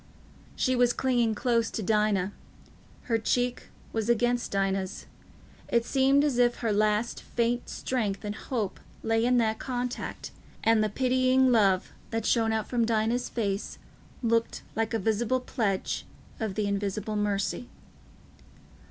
She 0.55 0.75
was 0.75 0.93
clinging 0.93 1.35
close 1.35 1.69
to 1.69 1.83
Dinah; 1.83 2.33
her 3.03 3.19
cheek 3.19 3.67
was 3.93 4.09
against 4.09 4.49
Dinah's. 4.49 5.05
It 5.67 5.85
seemed 5.85 6.23
as 6.23 6.39
if 6.39 6.55
her 6.61 6.73
last 6.73 7.21
faint 7.21 7.69
strength 7.69 8.25
and 8.25 8.33
hope 8.33 8.79
lay 9.03 9.23
in 9.23 9.37
that 9.37 9.59
contact, 9.59 10.31
and 10.63 10.83
the 10.83 10.89
pitying 10.89 11.51
love 11.51 11.91
that 12.09 12.25
shone 12.25 12.51
out 12.51 12.67
from 12.67 12.83
Dinah's 12.83 13.29
face 13.29 13.77
looked 14.23 14.63
like 14.75 14.95
a 14.95 14.97
visible 14.97 15.39
pledge 15.39 16.07
of 16.39 16.55
the 16.55 16.65
Invisible 16.65 17.15
Mercy. 17.15 17.69